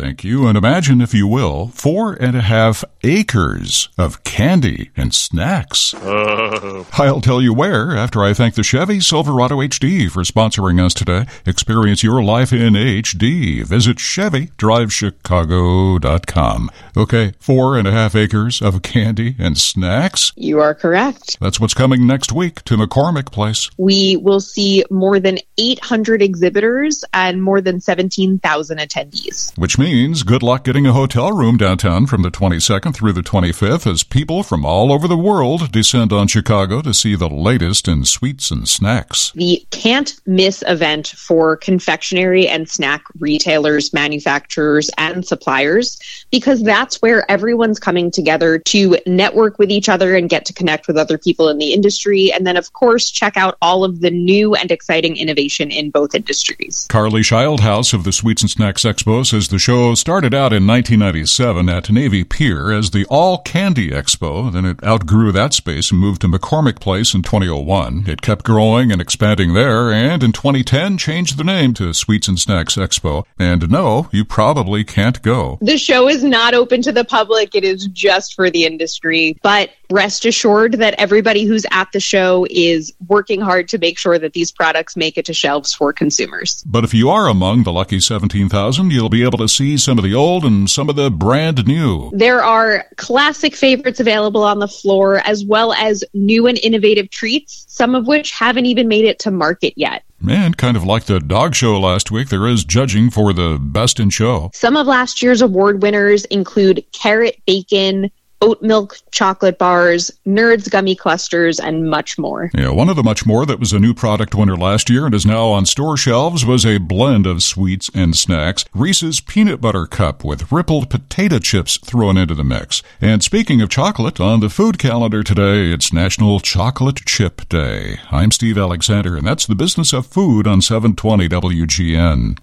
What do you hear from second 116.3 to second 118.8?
was a blend of sweets and snacks.